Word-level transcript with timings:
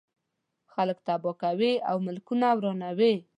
خلک 0.73 0.97
تباه 1.07 1.35
کوي 1.43 1.73
او 1.89 1.97
ملکونه 2.07 2.47
ورانوي. 2.55 3.15